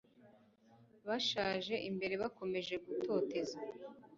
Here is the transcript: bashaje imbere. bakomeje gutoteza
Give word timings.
bashaje 1.07 1.75
imbere. 1.89 2.13
bakomeje 2.23 2.73
gutoteza 2.85 3.57